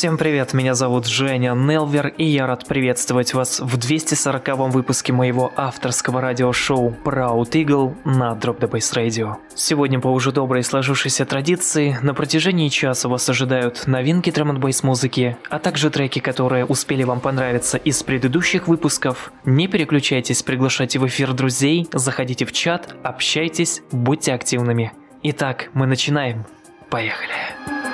[0.00, 5.52] Всем привет, меня зовут Женя Нелвер, и я рад приветствовать вас в 240-м выпуске моего
[5.56, 9.34] авторского радиошоу Proud Eagle на Drop the Bass Radio.
[9.54, 15.36] Сегодня по уже доброй сложившейся традиции на протяжении часа вас ожидают новинки драм бейс музыки,
[15.50, 19.34] а также треки, которые успели вам понравиться из предыдущих выпусков.
[19.44, 24.94] Не переключайтесь, приглашайте в эфир друзей, заходите в чат, общайтесь, будьте активными.
[25.22, 26.46] Итак, мы начинаем.
[26.88, 27.34] Поехали.
[27.68, 27.89] chick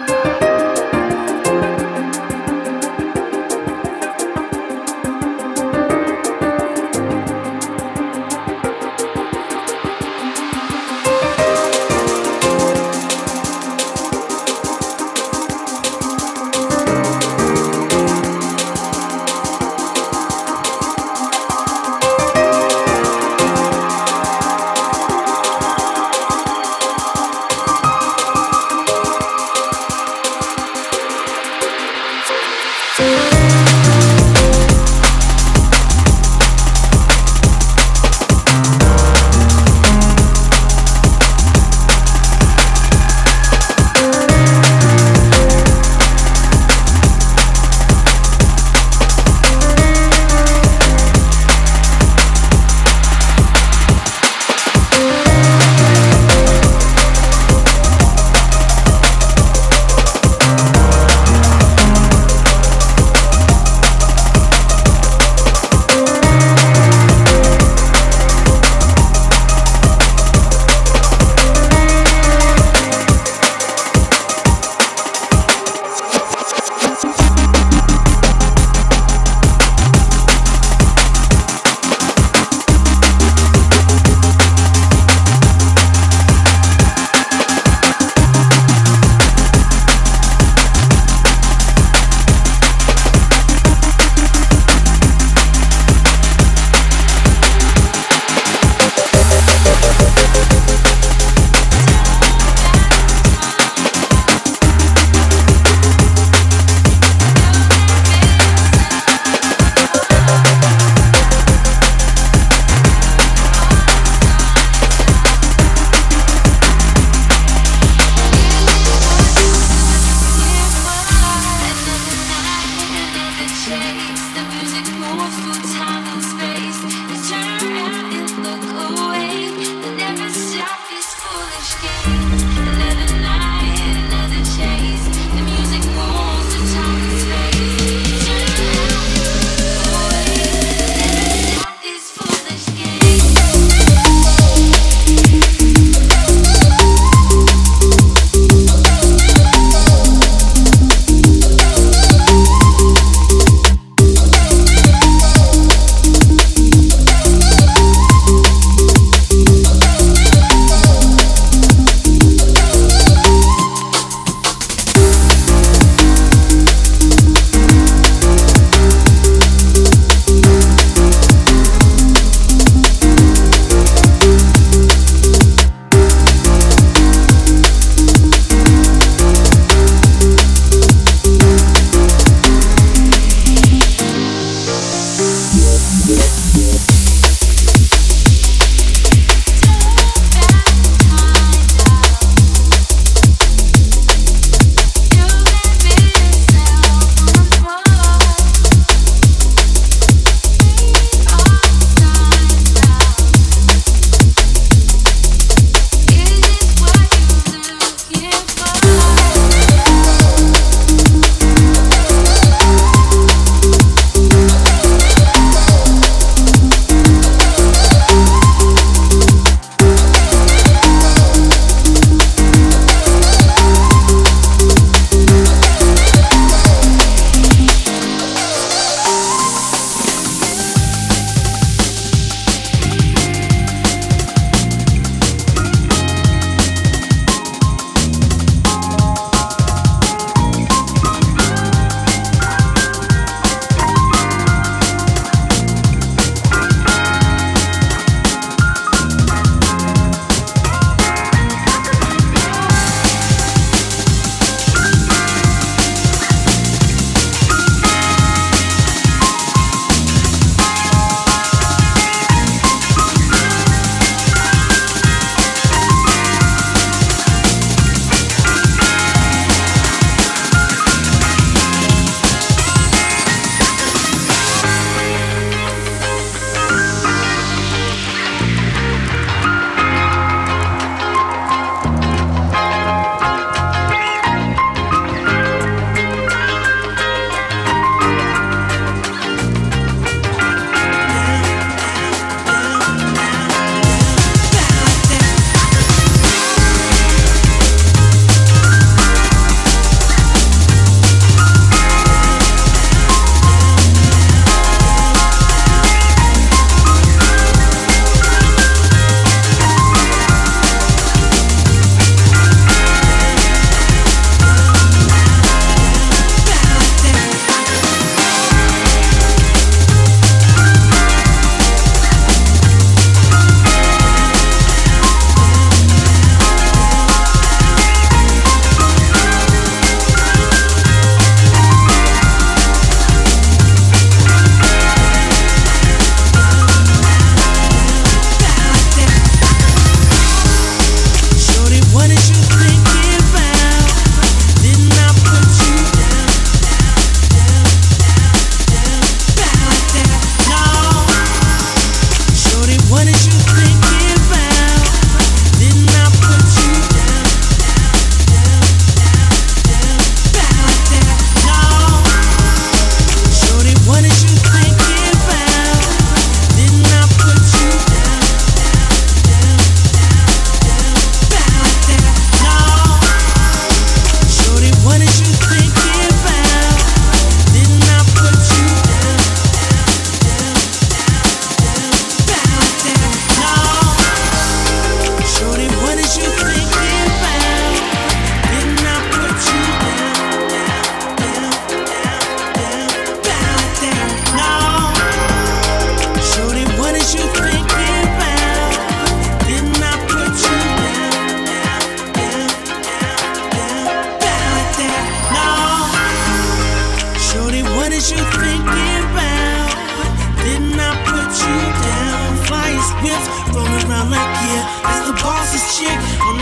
[414.89, 415.99] It's the boss's chick.
[416.23, 416.36] on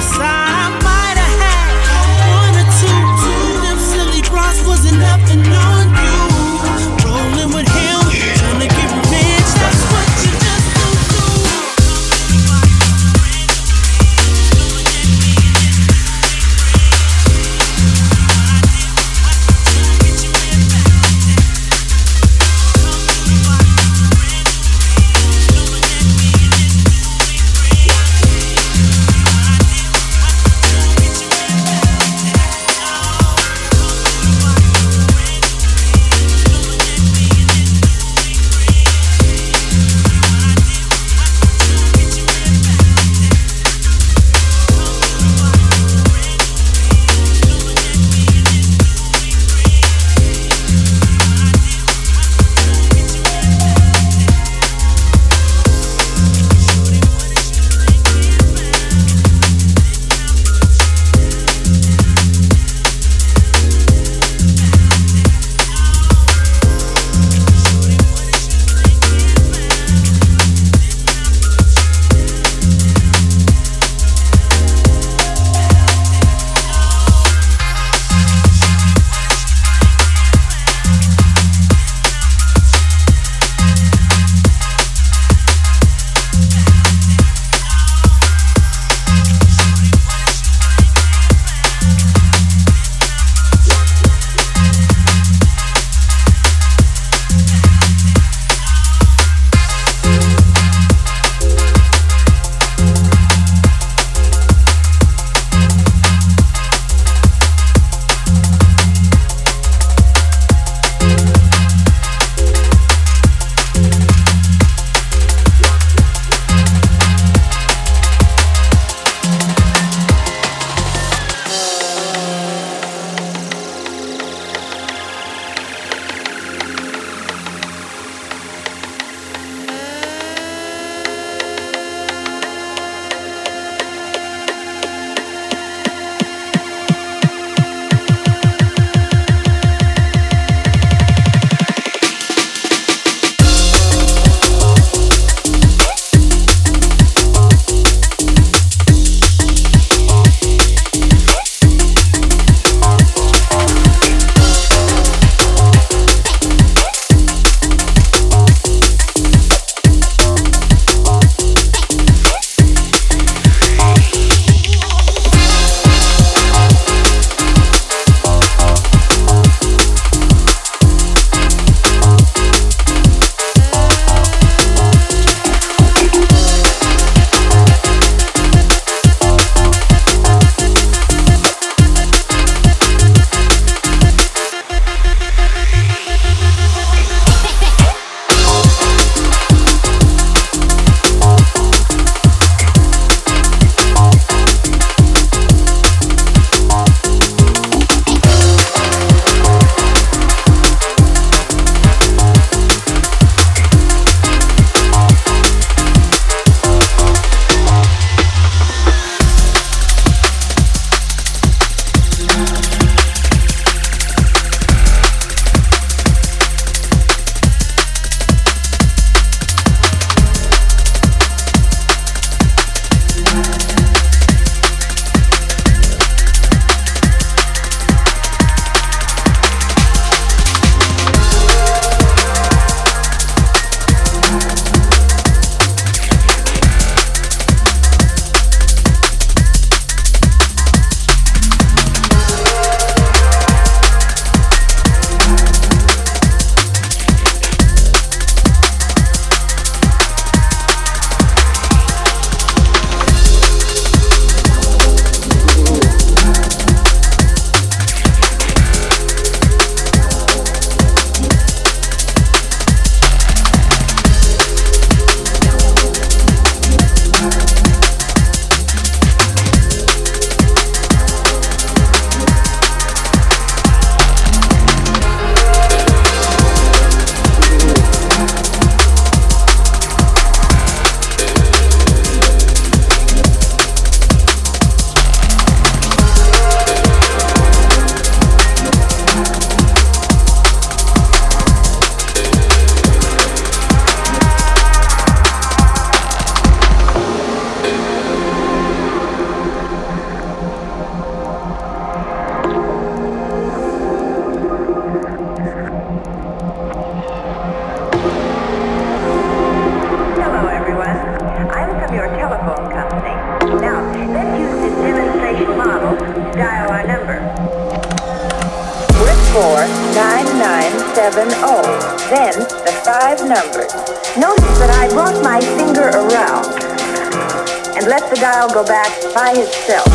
[327.95, 329.87] let the dial go back by itself.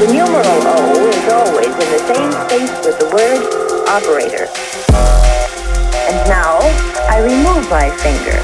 [0.00, 3.40] The numeral O is always in the same space with the word
[3.88, 4.48] operator.
[6.10, 6.58] And now
[7.08, 8.38] I remove my finger.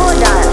[0.00, 0.49] Hold on.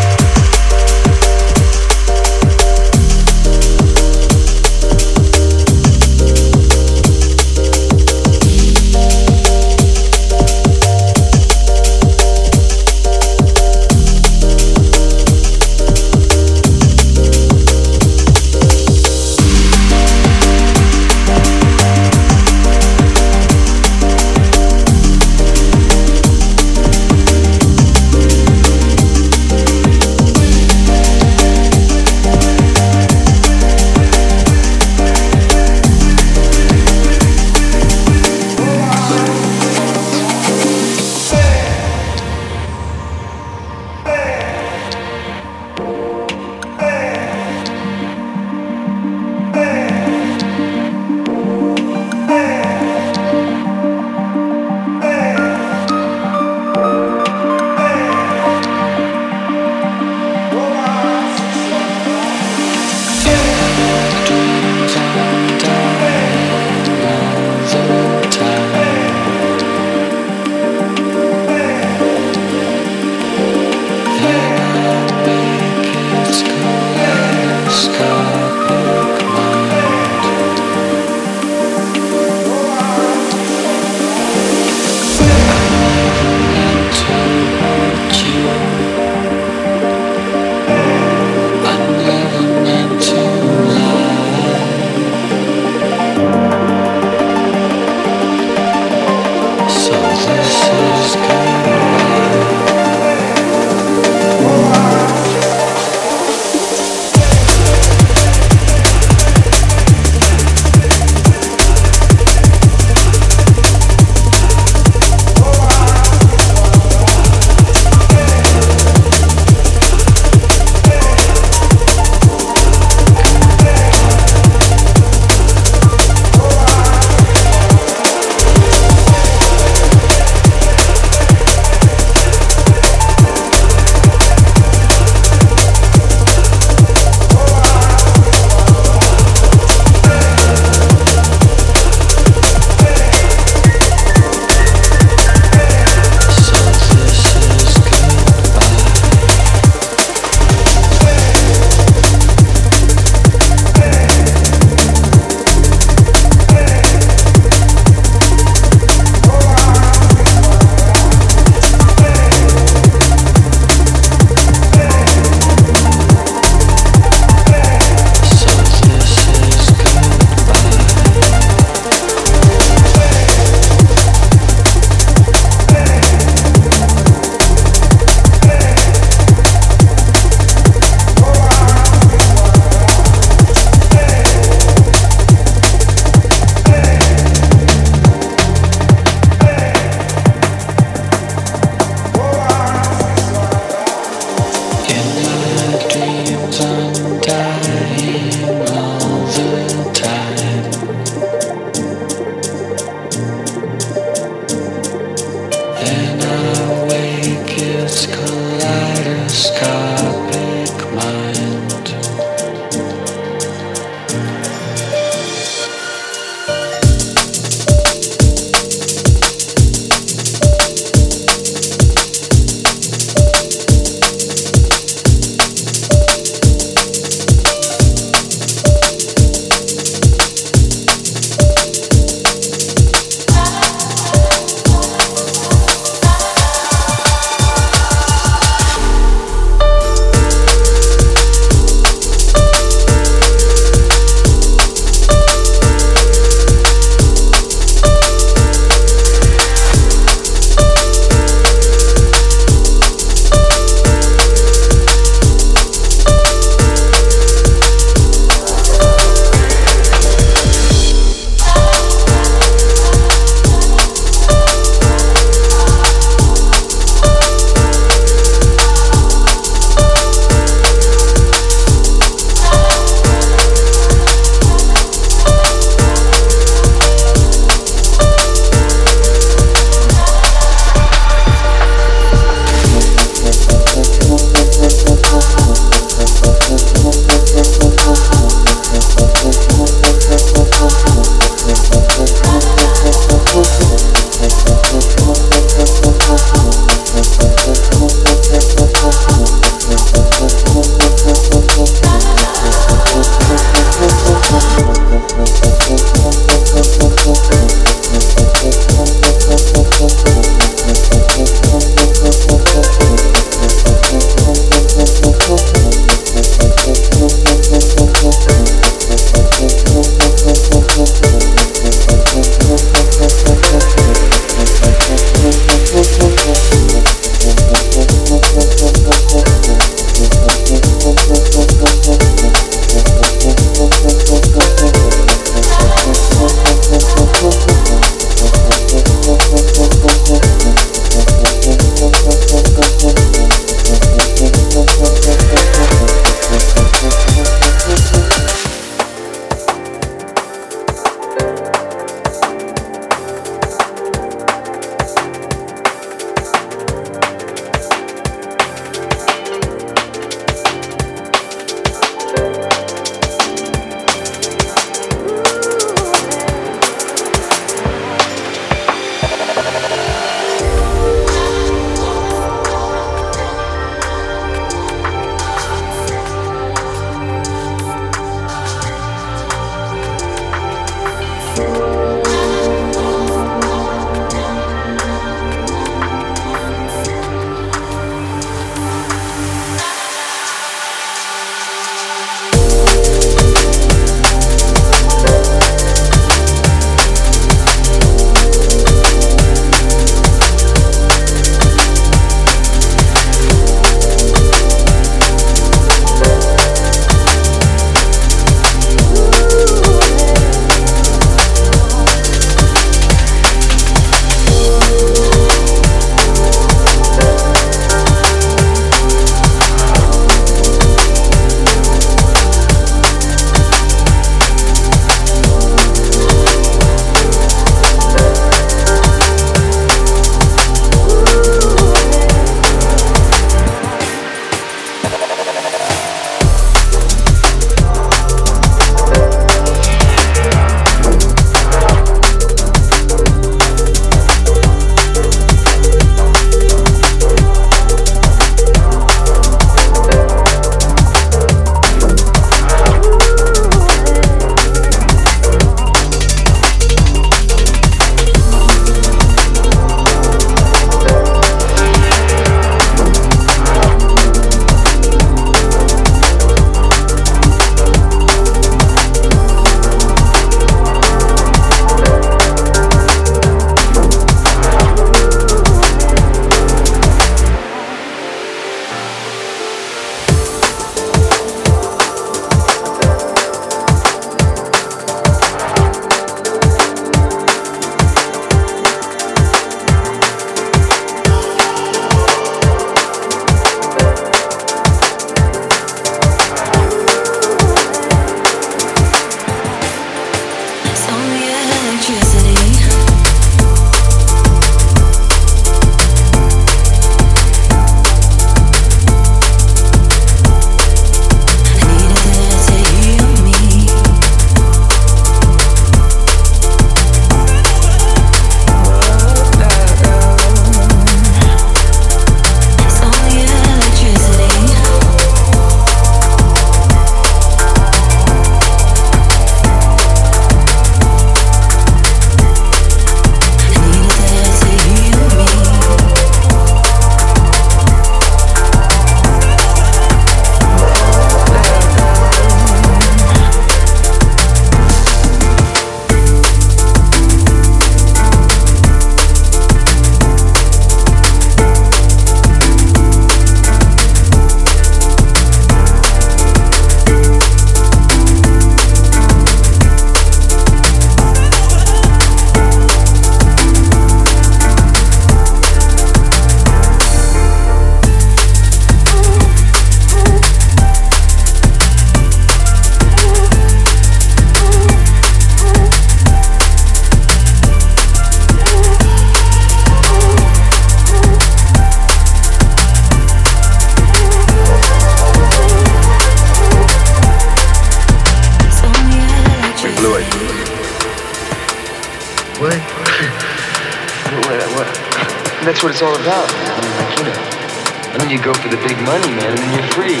[595.60, 596.26] That's what it's all about.
[596.32, 597.92] I mean, like, you know.
[597.92, 600.00] And then you go for the big money, man, and then you're free.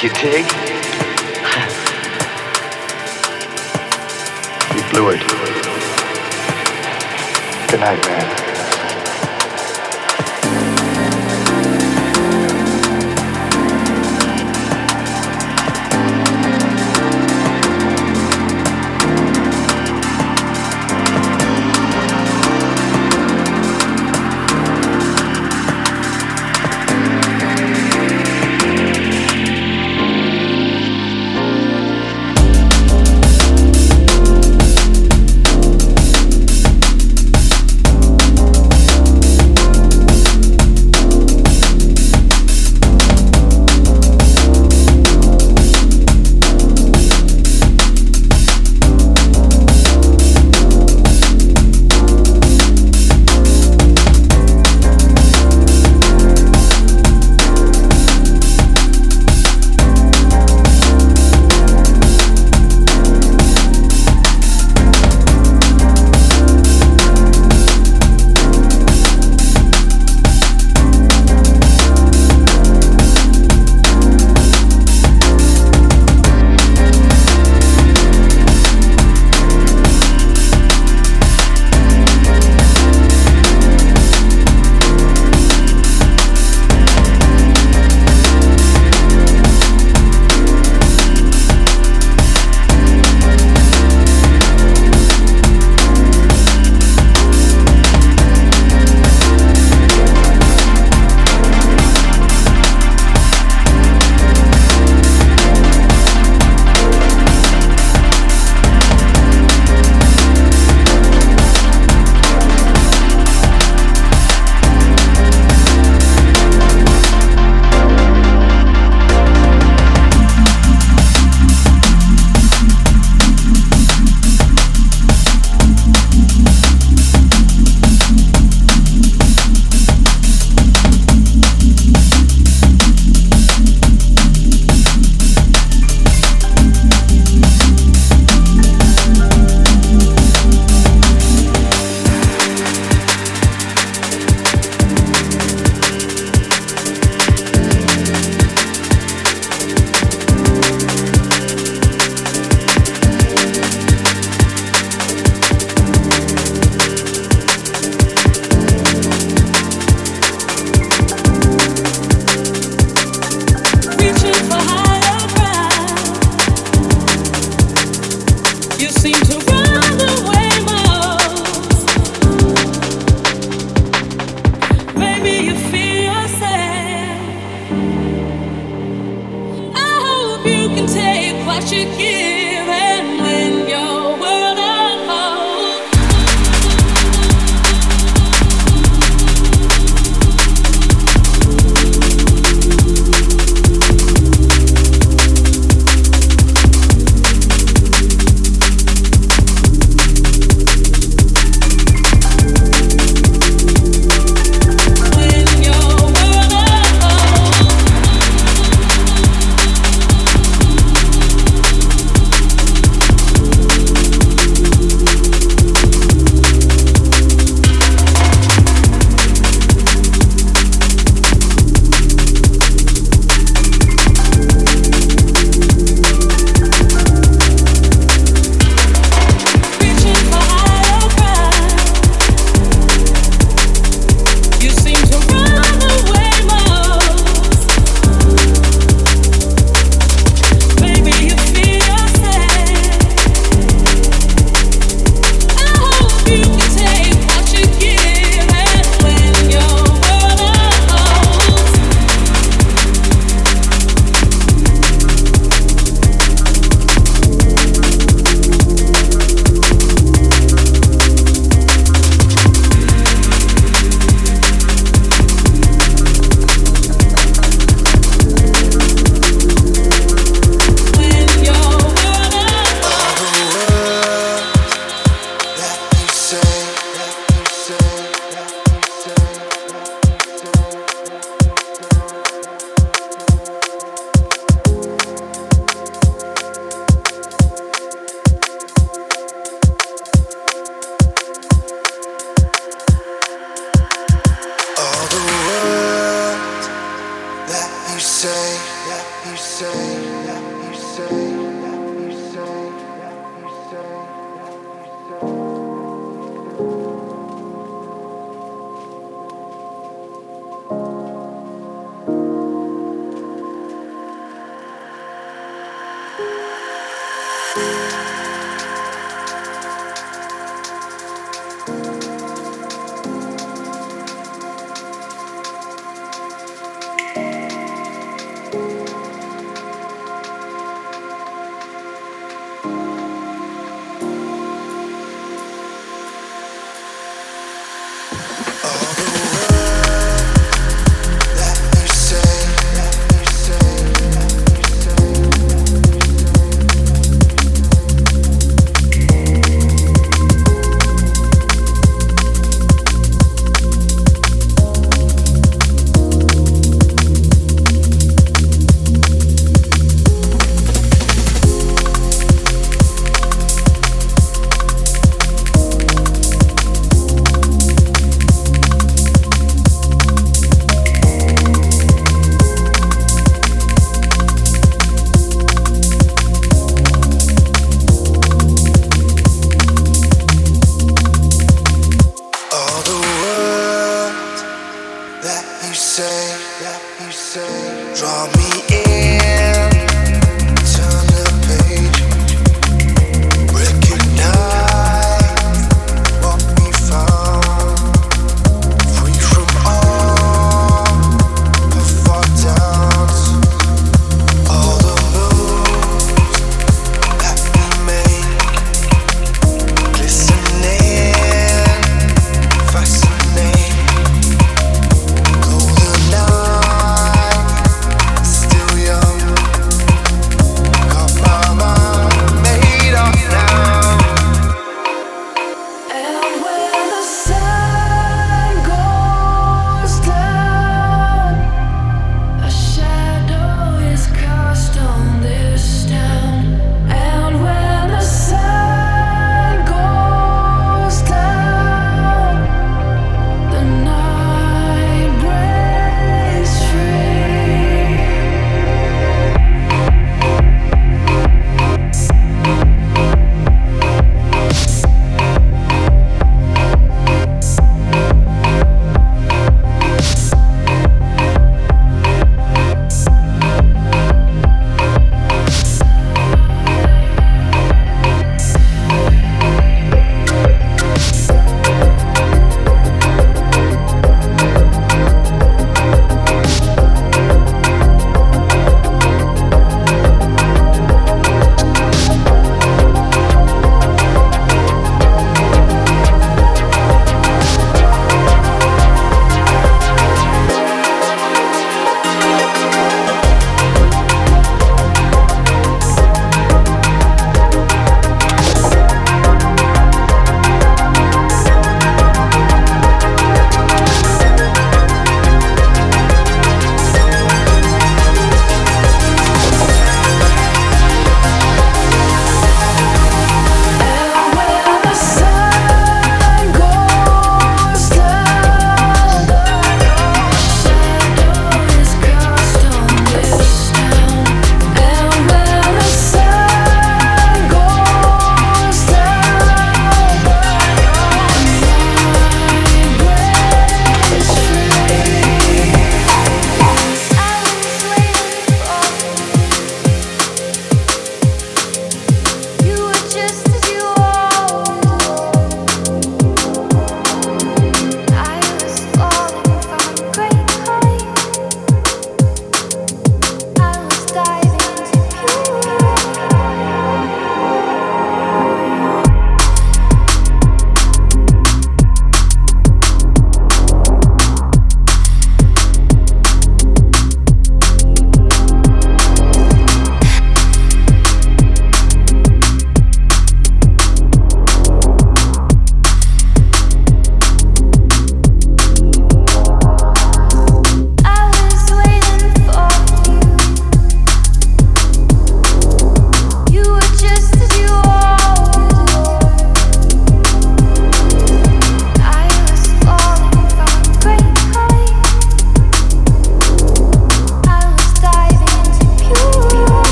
[0.00, 0.46] You dig?
[4.74, 5.20] You blew it.
[7.68, 8.41] Good night, man.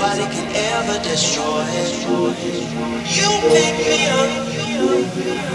[0.00, 1.60] Nobody can ever destroy.
[3.04, 4.30] You pick me up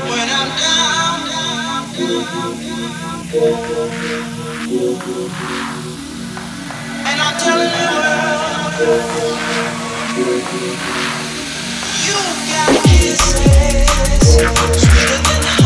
[0.09, 1.19] when I'm down.
[7.07, 8.73] And I'm telling the world,
[12.05, 12.17] you
[12.51, 13.17] got kisses
[14.79, 15.64] sweeter than honey.